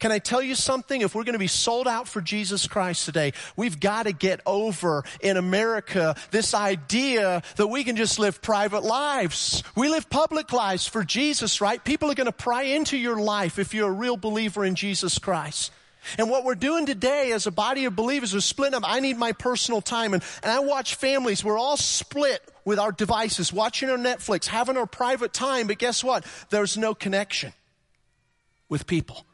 [0.00, 1.02] Can I tell you something?
[1.02, 4.40] If we're going to be sold out for Jesus Christ today, we've got to get
[4.44, 9.62] over in America this idea that we can just live private lives.
[9.76, 11.82] We live public lives for Jesus, right?
[11.84, 15.20] People are going to pry into your life if you're a real believer in Jesus
[15.20, 15.70] Christ.
[16.16, 18.82] And what we're doing today as a body of believers is splitting up.
[18.86, 20.14] I need my personal time.
[20.14, 24.76] And, and I watch families, we're all split with our devices, watching our Netflix, having
[24.76, 26.24] our private time, but guess what?
[26.50, 27.52] There's no connection
[28.68, 29.24] with people.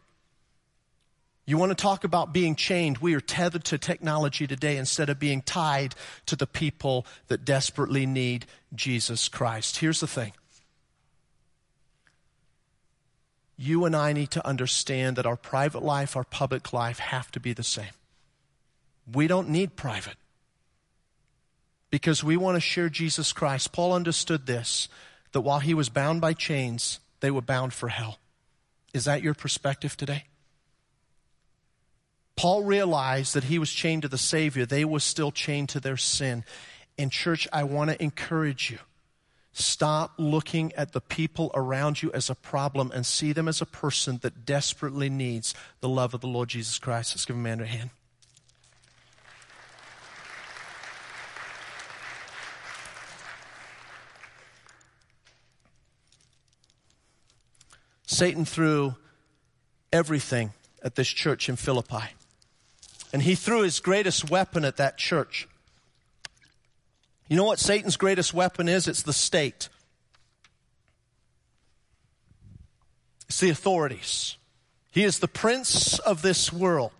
[1.46, 2.98] You want to talk about being chained?
[2.98, 5.94] We are tethered to technology today instead of being tied
[6.26, 9.76] to the people that desperately need Jesus Christ.
[9.78, 10.32] Here's the thing
[13.56, 17.40] you and I need to understand that our private life, our public life have to
[17.40, 17.92] be the same.
[19.12, 20.16] We don't need private
[21.90, 23.72] because we want to share Jesus Christ.
[23.72, 24.88] Paul understood this
[25.32, 28.18] that while he was bound by chains, they were bound for hell.
[28.92, 30.24] Is that your perspective today?
[32.36, 35.96] Paul realized that he was chained to the Savior, they were still chained to their
[35.96, 36.44] sin.
[36.96, 38.78] And, church, I want to encourage you
[39.56, 43.66] Stop looking at the people around you as a problem and see them as a
[43.66, 47.14] person that desperately needs the love of the Lord Jesus Christ.
[47.14, 47.90] Let's give Amanda a hand.
[58.06, 58.96] Satan threw
[59.92, 62.14] everything at this church in Philippi.
[63.12, 65.46] And he threw his greatest weapon at that church.
[67.28, 68.86] You know what Satan's greatest weapon is?
[68.86, 69.68] It's the state.
[73.28, 74.36] It's the authorities.
[74.90, 76.92] He is the prince of this world.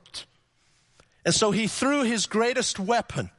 [1.24, 3.30] And so he threw his greatest weapon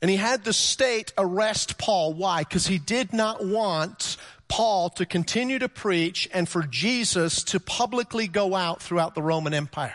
[0.00, 2.12] and he had the state arrest Paul.
[2.12, 2.40] Why?
[2.40, 4.16] Because he did not want
[4.48, 9.54] Paul to continue to preach and for Jesus to publicly go out throughout the Roman
[9.54, 9.94] Empire.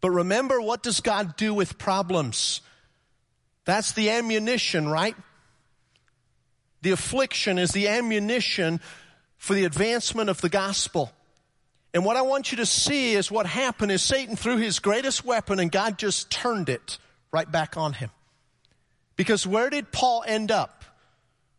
[0.00, 2.62] But remember, what does God do with problems?
[3.70, 5.14] That's the ammunition, right?
[6.82, 8.80] The affliction is the ammunition
[9.38, 11.12] for the advancement of the gospel.
[11.94, 15.24] And what I want you to see is what happened is Satan threw his greatest
[15.24, 16.98] weapon and God just turned it
[17.30, 18.10] right back on him.
[19.14, 20.84] Because where did Paul end up?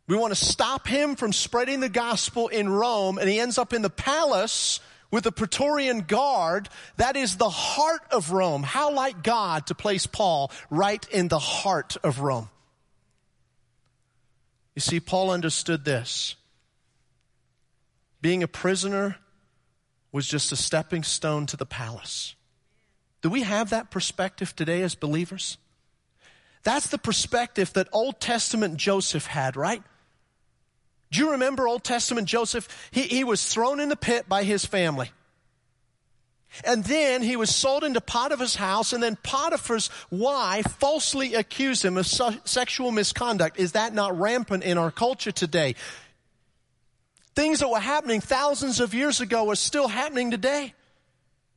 [0.06, 3.72] We want to stop him from spreading the gospel in Rome and he ends up
[3.72, 8.64] in the palace with the Praetorian Guard, that is the heart of Rome.
[8.64, 12.50] How like God to place Paul right in the heart of Rome.
[14.74, 16.36] You see, Paul understood this.
[18.22, 19.18] Being a prisoner
[20.12, 22.36] was just a stepping stone to the palace.
[23.22, 25.58] Do we have that perspective today as believers?
[26.64, 29.84] That's the perspective that Old Testament Joseph had, right?
[31.12, 32.90] Do you remember Old Testament Joseph?
[32.92, 35.12] He, he was thrown in the pit by his family.
[36.66, 41.98] And then he was sold into Potiphar's house, and then Potiphar's wife falsely accused him
[41.98, 43.58] of sexual misconduct.
[43.58, 45.76] Is that not rampant in our culture today?
[47.36, 50.74] Things that were happening thousands of years ago are still happening today.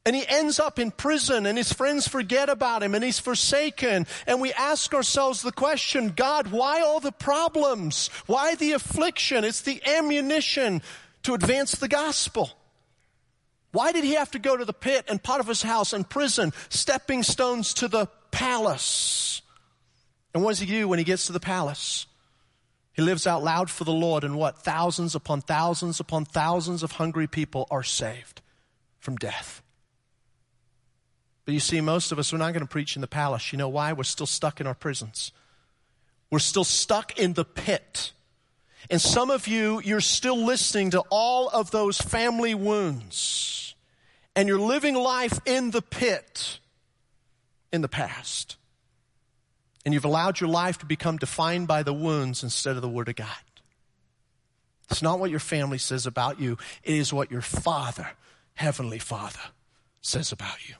[0.07, 4.07] And he ends up in prison and his friends forget about him and he's forsaken.
[4.27, 8.09] And we ask ourselves the question, God, why all the problems?
[8.27, 9.45] Why the affliction?
[9.45, 10.83] It's the ammunition
[11.23, 12.51] to advance the gospel.
[13.73, 17.23] Why did he have to go to the pit and Potiphar's house and prison, stepping
[17.23, 19.41] stones to the palace?
[20.35, 22.07] And what does he do when he gets to the palace?
[22.93, 24.59] He lives out loud for the Lord and what?
[24.59, 28.43] Thousands upon thousands upon thousands of hungry people are saved
[29.01, 29.64] from death.
[31.45, 33.53] But you see, most of us, we're not going to preach in the palace.
[33.53, 33.93] You know why?
[33.93, 35.33] We're still stuck in our prisons.
[36.31, 38.13] We're still stuck in the pit.
[38.91, 43.75] And some of you, you're still listening to all of those family wounds.
[44.35, 46.59] And you're living life in the pit
[47.73, 48.57] in the past.
[49.85, 53.09] And you've allowed your life to become defined by the wounds instead of the Word
[53.09, 53.29] of God.
[54.91, 58.11] It's not what your family says about you, it is what your Father,
[58.55, 59.41] Heavenly Father,
[60.01, 60.75] says about you.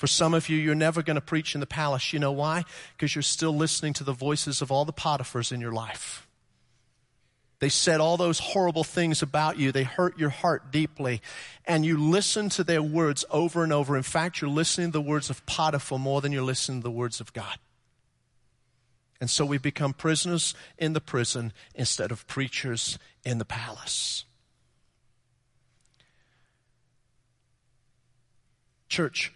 [0.00, 2.14] For some of you, you're never going to preach in the palace.
[2.14, 2.64] You know why?
[2.96, 6.26] Because you're still listening to the voices of all the Potiphars in your life.
[7.58, 9.72] They said all those horrible things about you.
[9.72, 11.20] They hurt your heart deeply.
[11.66, 13.94] And you listen to their words over and over.
[13.94, 16.90] In fact, you're listening to the words of Potiphar more than you're listening to the
[16.90, 17.58] words of God.
[19.20, 24.24] And so we become prisoners in the prison instead of preachers in the palace.
[28.88, 29.34] Church,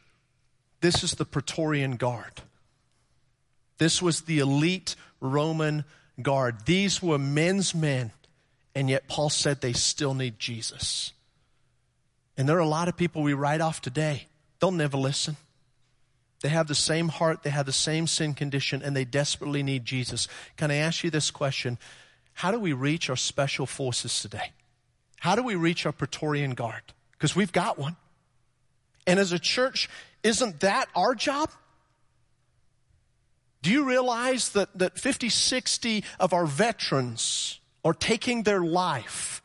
[0.84, 2.42] this is the Praetorian Guard.
[3.78, 5.86] This was the elite Roman
[6.20, 6.66] guard.
[6.66, 8.12] These were men's men,
[8.74, 11.14] and yet Paul said they still need Jesus.
[12.36, 14.26] And there are a lot of people we write off today.
[14.60, 15.38] They'll never listen.
[16.42, 19.86] They have the same heart, they have the same sin condition, and they desperately need
[19.86, 20.28] Jesus.
[20.58, 21.78] Can I ask you this question?
[22.34, 24.52] How do we reach our special forces today?
[25.20, 26.82] How do we reach our Praetorian Guard?
[27.12, 27.96] Because we've got one.
[29.06, 29.88] And as a church,
[30.24, 31.50] isn't that our job?
[33.62, 39.42] Do you realize that, that 50, 60 of our veterans are taking their life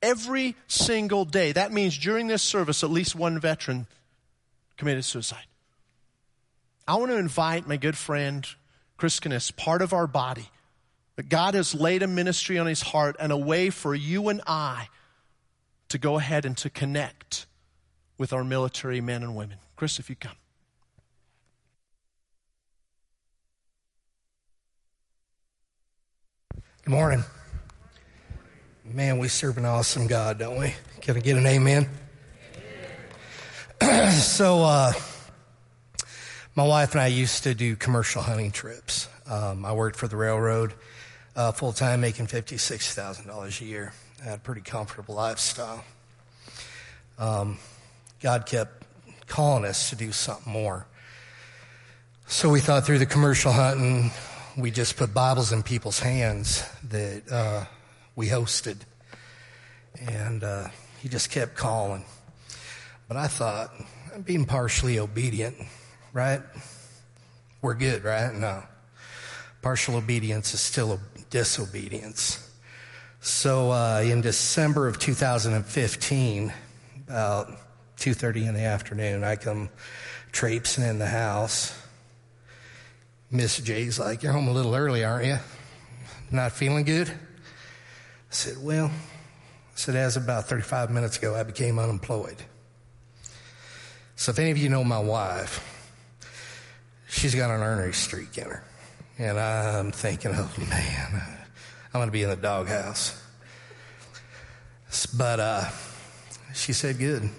[0.00, 1.52] every single day?
[1.52, 3.86] That means during this service, at least one veteran
[4.76, 5.44] committed suicide.
[6.88, 8.46] I want to invite my good friend
[8.96, 10.48] Chris Kinnis, part of our body,
[11.16, 14.40] that God has laid a ministry on his heart and a way for you and
[14.46, 14.88] I
[15.88, 17.46] to go ahead and to connect
[18.18, 19.58] with our military men and women.
[19.82, 20.36] Chris, if you come.
[26.84, 27.24] Good morning.
[28.84, 30.72] Man, we serve an awesome God, don't we?
[31.00, 31.88] Can I get an amen?
[33.82, 34.12] amen.
[34.20, 34.92] so, uh,
[36.54, 39.08] my wife and I used to do commercial hunting trips.
[39.26, 40.74] Um, I worked for the railroad
[41.34, 43.92] uh, full time, making fifty, six thousand dollars a year.
[44.20, 45.82] I had a pretty comfortable lifestyle.
[47.18, 47.58] Um,
[48.20, 48.81] God kept
[49.26, 50.86] calling us to do something more.
[52.26, 54.10] So we thought through the commercial hunting,
[54.56, 57.64] we just put Bibles in people's hands that uh,
[58.16, 58.78] we hosted.
[60.00, 60.68] And uh,
[61.00, 62.04] he just kept calling.
[63.08, 63.70] But I thought,
[64.14, 65.56] I'm being partially obedient,
[66.12, 66.40] right?
[67.60, 68.32] We're good, right?
[68.34, 68.62] No.
[69.60, 70.98] Partial obedience is still a
[71.30, 72.50] disobedience.
[73.20, 76.52] So uh, in December of 2015,
[77.06, 77.50] about
[78.02, 79.22] 2.30 in the afternoon.
[79.22, 79.70] I come
[80.32, 81.72] traipsing in the house.
[83.30, 85.38] Miss J's like, you're home a little early, aren't you?
[86.32, 87.08] Not feeling good?
[87.08, 87.14] I
[88.30, 88.90] said, well, I
[89.76, 92.38] said, as about 35 minutes ago, I became unemployed.
[94.16, 95.62] So if any of you know my wife,
[97.08, 98.64] she's got an ornery streak in her.
[99.16, 101.22] And I'm thinking, oh man,
[101.94, 103.22] I'm going to be in the doghouse.
[105.16, 105.64] But uh,
[106.52, 107.30] she said, good.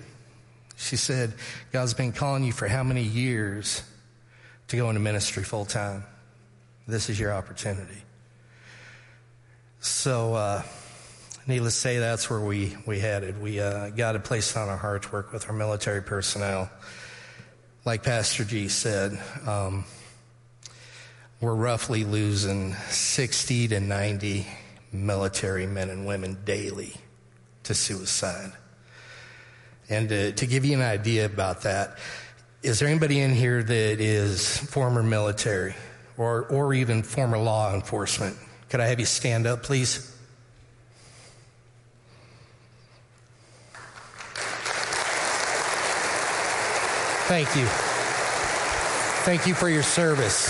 [0.83, 1.33] She said,
[1.71, 3.83] God's been calling you for how many years
[4.67, 6.03] to go into ministry full time?
[6.87, 8.03] This is your opportunity.
[9.79, 10.63] So, uh,
[11.47, 13.41] needless to say, that's where we, we headed.
[13.41, 16.69] We uh, got it placed on our heart to work with our military personnel.
[17.85, 19.17] Like Pastor G said,
[19.47, 19.85] um,
[21.39, 24.47] we're roughly losing 60 to 90
[24.91, 26.93] military men and women daily
[27.63, 28.51] to suicide.
[29.89, 31.97] And to, to give you an idea about that,
[32.61, 35.75] is there anybody in here that is former military
[36.17, 38.37] or, or even former law enforcement?
[38.69, 40.09] Could I have you stand up, please?
[47.27, 47.65] Thank you.
[49.25, 50.49] Thank you for your service.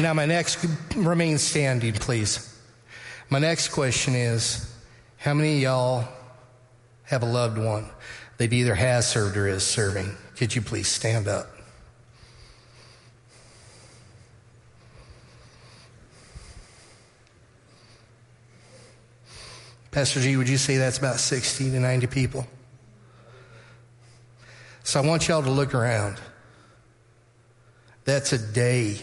[0.00, 0.64] Now, my next,
[0.96, 2.54] remain standing, please.
[3.28, 4.74] My next question is
[5.18, 6.08] how many y'all
[7.12, 7.86] have a loved one
[8.38, 11.46] that either has served or is serving, could you please stand up?
[19.90, 22.46] Pastor G, would you say that's about 60 to 90 people?
[24.82, 26.16] So I want y'all to look around.
[28.06, 28.96] That's a day.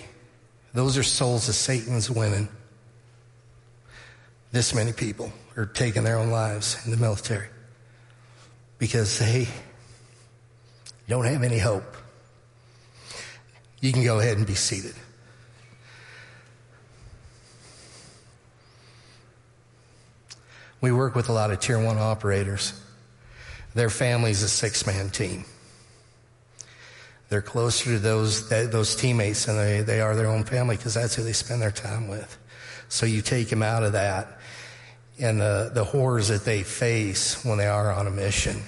[0.74, 2.50] Those are souls of Satan's women.
[4.52, 7.50] This many people are taking their own lives in the military
[8.80, 9.48] because they
[11.08, 11.96] don't have any hope.
[13.82, 14.96] You can go ahead and be seated.
[20.82, 22.80] We work with a lot of tier one operators.
[23.74, 25.46] Their family's a six man team.
[27.28, 31.16] They're closer to those, those teammates than they, they are their own family because that's
[31.16, 32.38] who they spend their time with.
[32.88, 34.39] So you take them out of that
[35.20, 38.62] and the, the horrors that they face when they are on a mission.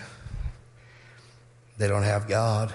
[1.77, 2.73] They don't have God.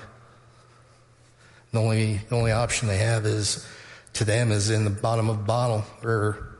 [1.73, 3.67] The only, the only option they have is
[4.15, 6.57] to them is in the bottom of a bottle or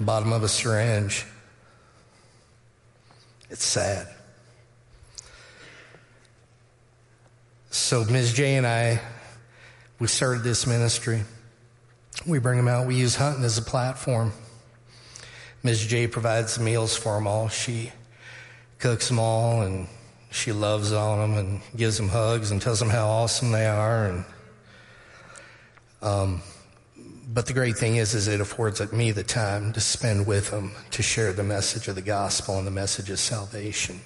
[0.00, 1.26] bottom of a syringe.
[3.50, 4.08] It's sad.
[7.70, 8.32] So Ms.
[8.32, 9.00] J and I,
[9.98, 11.22] we started this ministry.
[12.26, 12.86] We bring them out.
[12.86, 14.32] We use hunting as a platform.
[15.66, 15.84] Ms.
[15.84, 17.48] J provides meals for them all.
[17.48, 17.90] She
[18.78, 19.88] cooks them all and
[20.30, 24.06] she loves on them and gives them hugs and tells them how awesome they are.
[24.06, 24.24] And,
[26.02, 26.42] um,
[27.34, 30.70] but the great thing is, is it affords me the time to spend with them
[30.92, 34.00] to share the message of the gospel and the message of salvation.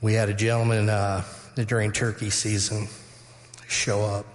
[0.00, 1.24] We had a gentleman uh,
[1.66, 2.86] during turkey season
[3.66, 4.26] show up.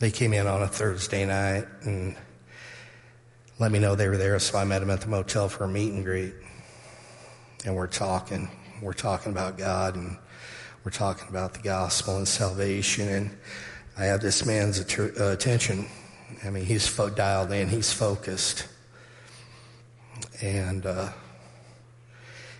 [0.00, 2.14] They came in on a Thursday night and
[3.60, 5.68] let me know they were there, so I met them at the motel for a
[5.68, 6.32] meet and greet.
[7.66, 8.48] And we're talking.
[8.80, 10.16] We're talking about God and
[10.82, 13.06] we're talking about the gospel and salvation.
[13.06, 13.38] And
[13.98, 15.86] I have this man's uh, attention.
[16.42, 18.66] I mean, he's fo- dialed in, he's focused.
[20.40, 21.10] And uh,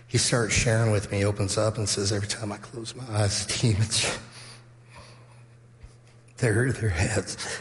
[0.05, 3.47] he starts sharing with me, opens up and says, Every time I close my eyes,
[3.59, 4.19] demons,
[6.37, 7.59] they're their heads.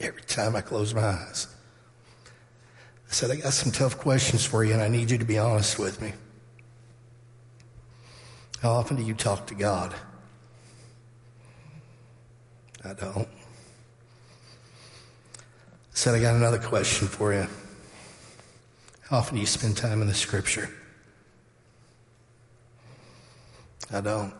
[0.00, 1.48] Every time I close my eyes.
[3.08, 5.38] I said, I got some tough questions for you, and I need you to be
[5.38, 6.12] honest with me.
[8.60, 9.94] How often do you talk to God?
[12.84, 13.28] I don't.
[15.88, 17.46] I said, I got another question for you.
[19.02, 20.70] How often do you spend time in the scripture?
[23.90, 24.34] I don't.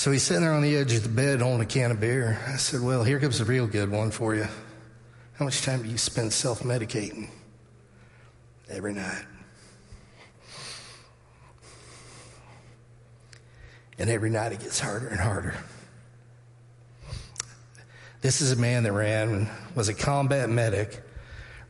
[0.00, 2.40] So he's sitting there on the edge of the bed holding a can of beer.
[2.48, 4.46] I said, Well, here comes a real good one for you.
[5.34, 7.28] How much time do you spend self medicating?
[8.70, 9.26] Every night.
[13.98, 15.54] And every night it gets harder and harder.
[18.22, 20.98] This is a man that ran, was a combat medic,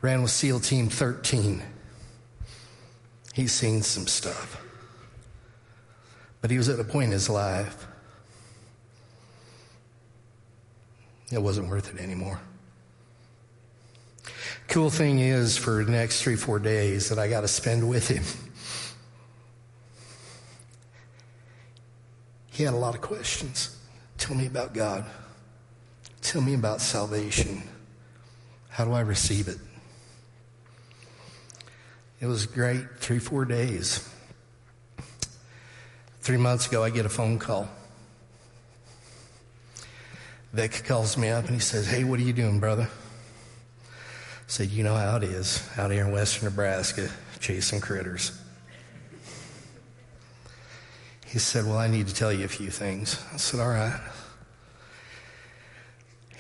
[0.03, 1.65] ran with SEAL Team 13.
[3.35, 4.65] He's seen some stuff.
[6.41, 7.89] But he was at a point in his life,
[11.31, 12.41] it wasn't worth it anymore.
[14.69, 18.09] Cool thing is, for the next three, four days that I got to spend with
[18.09, 18.23] him,
[22.53, 23.77] he had a lot of questions.
[24.17, 25.07] Tell me about God.
[26.23, 27.63] Tell me about salvation.
[28.69, 29.59] How do I receive it?
[32.21, 34.09] It was great, three, four days.
[36.21, 37.69] Three months ago, I get a phone call.
[40.53, 42.89] Vic calls me up and he says, Hey, what are you doing, brother?
[43.87, 43.89] I
[44.47, 48.39] said, You know how it is out here in western Nebraska, chasing critters.
[51.27, 53.23] He said, Well, I need to tell you a few things.
[53.33, 54.01] I said, All right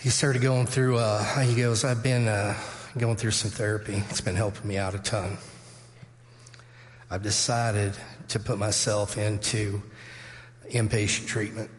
[0.02, 2.56] he started going through, uh, he goes, I've been uh,
[2.96, 4.02] going through some therapy.
[4.08, 5.36] It's been helping me out a ton.
[7.10, 7.92] I've decided
[8.28, 9.82] to put myself into
[10.70, 11.70] inpatient treatment.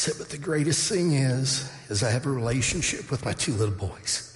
[0.00, 3.74] Said, but the greatest thing is, is I have a relationship with my two little
[3.74, 4.34] boys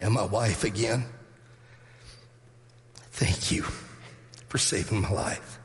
[0.00, 1.06] and my wife again.
[3.10, 3.62] Thank you
[4.48, 5.58] for saving my life.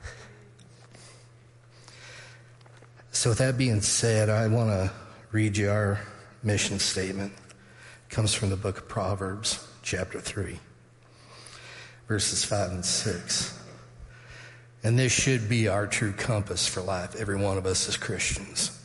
[3.12, 4.92] So, with that being said, I want to
[5.32, 6.00] read you our
[6.42, 7.32] mission statement.
[7.34, 10.60] It comes from the book of Proverbs, chapter 3,
[12.08, 13.60] verses 5 and 6.
[14.84, 18.77] And this should be our true compass for life, every one of us as Christians.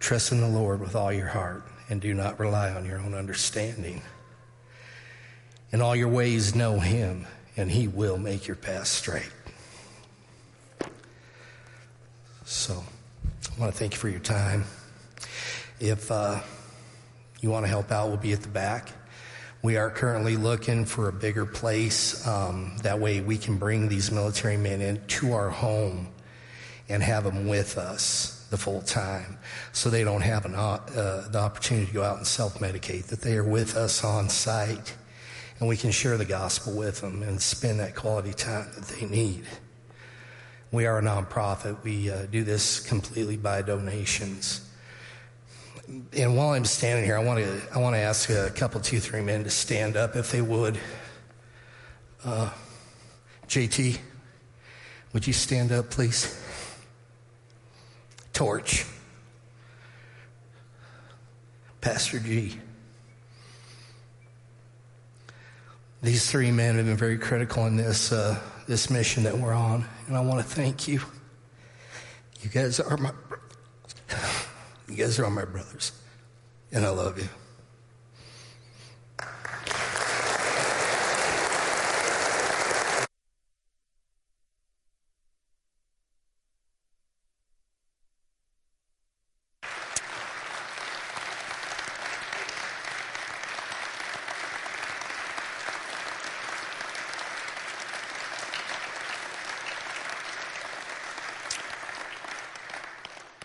[0.00, 3.14] Trust in the Lord with all your heart and do not rely on your own
[3.14, 4.00] understanding.
[5.72, 7.26] In all your ways, know Him,
[7.56, 9.30] and He will make your path straight.
[12.44, 12.82] So
[13.56, 14.64] I want to thank you for your time.
[15.78, 16.40] If uh,
[17.40, 18.90] you want to help out, we'll be at the back.
[19.62, 22.26] We are currently looking for a bigger place.
[22.26, 26.08] Um, that way we can bring these military men into our home
[26.88, 29.38] and have them with us the full time
[29.72, 33.22] so they don't have an, uh, the opportunity to go out and self medicate, that
[33.22, 34.96] they are with us on site
[35.60, 39.06] and we can share the gospel with them and spend that quality time that they
[39.06, 39.44] need.
[40.72, 41.82] We are a nonprofit.
[41.82, 44.66] We uh, do this completely by donations.
[46.16, 49.44] And while I'm standing here, I want to I ask a couple, two, three men
[49.44, 50.78] to stand up if they would.
[52.24, 52.50] Uh,
[53.48, 53.98] JT,
[55.12, 56.40] would you stand up, please?
[58.40, 58.86] Torch,
[61.82, 62.58] Pastor G.
[66.00, 69.84] These three men have been very critical in this, uh, this mission that we're on,
[70.06, 71.02] and I want to thank you.
[72.40, 73.12] You guys are my,
[74.88, 75.92] you guys are my brothers,
[76.72, 77.28] and I love you.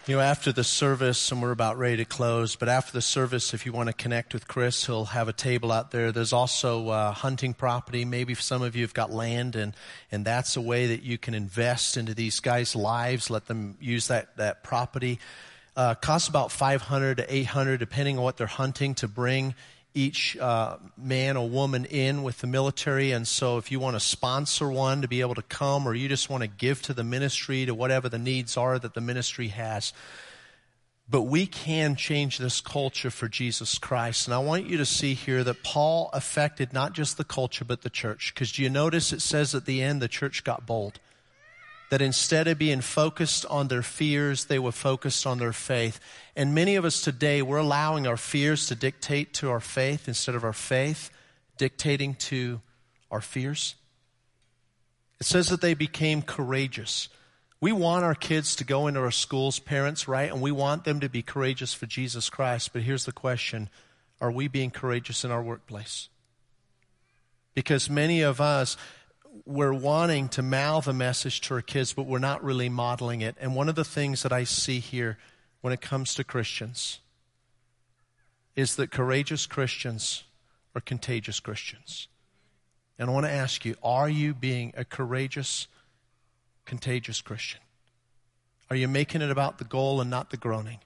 [0.07, 3.55] You know, after the service, and we're about ready to close, but after the service,
[3.55, 6.11] if you want to connect with Chris, he'll have a table out there.
[6.11, 8.05] There's also uh, hunting property.
[8.05, 9.75] Maybe some of you have got land, and,
[10.11, 14.09] and that's a way that you can invest into these guys' lives, let them use
[14.09, 15.19] that, that property.
[15.75, 19.55] Uh, costs about 500 to 800 depending on what they're hunting to bring
[19.95, 23.11] each uh, man or woman in with the military.
[23.11, 26.07] And so, if you want to sponsor one to be able to come, or you
[26.07, 29.47] just want to give to the ministry to whatever the needs are that the ministry
[29.47, 29.93] has.
[31.07, 34.27] But we can change this culture for Jesus Christ.
[34.27, 37.83] And I want you to see here that Paul affected not just the culture, but
[37.83, 38.33] the church.
[38.33, 40.99] Because do you notice it says at the end the church got bold?
[41.91, 45.99] That instead of being focused on their fears, they were focused on their faith.
[46.35, 50.35] And many of us today, we're allowing our fears to dictate to our faith instead
[50.35, 51.11] of our faith
[51.57, 52.61] dictating to
[53.11, 53.75] our fears.
[55.19, 57.07] It says that they became courageous.
[57.61, 60.31] We want our kids to go into our schools, parents, right?
[60.31, 62.73] And we want them to be courageous for Jesus Christ.
[62.73, 63.69] But here's the question
[64.19, 66.09] Are we being courageous in our workplace?
[67.53, 68.75] Because many of us,
[69.45, 73.35] we're wanting to mouth a message to our kids, but we're not really modeling it.
[73.39, 75.17] And one of the things that I see here
[75.61, 76.99] when it comes to Christians
[78.55, 80.23] is that courageous Christians
[80.73, 82.07] are contagious Christians.
[82.97, 85.67] And I want to ask you are you being a courageous,
[86.65, 87.59] contagious Christian?
[88.69, 90.79] Are you making it about the goal and not the groaning?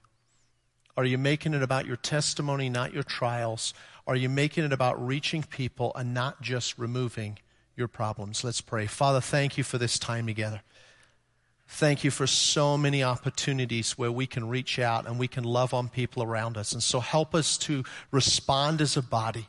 [0.96, 3.72] Are you making it about your testimony, not your trials?
[4.06, 7.38] Are you making it about reaching people and not just removing
[7.80, 8.44] your problems.
[8.44, 8.86] Let's pray.
[8.86, 10.60] Father, thank you for this time together.
[11.66, 15.72] Thank you for so many opportunities where we can reach out and we can love
[15.72, 16.72] on people around us.
[16.72, 19.48] And so help us to respond as a body,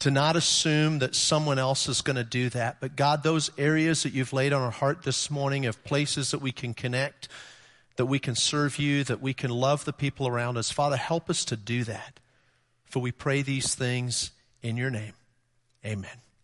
[0.00, 2.78] to not assume that someone else is going to do that.
[2.80, 6.40] But God, those areas that you've laid on our heart this morning of places that
[6.40, 7.28] we can connect,
[7.96, 11.28] that we can serve you, that we can love the people around us, Father, help
[11.30, 12.18] us to do that.
[12.86, 14.30] For we pray these things
[14.62, 15.12] in your name.
[15.84, 16.27] Amen.